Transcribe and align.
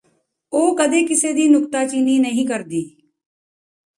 ਉਹ 0.53 0.75
ਕਦੇ 0.77 1.03
ਕਿਸੇ 1.03 1.33
ਦੀ 1.33 1.47
ਨੁਕਤਾਚੀਨੀ 1.47 2.17
ਨਹੀਂ 2.19 2.47
ਕਰਦੀ 2.47 2.81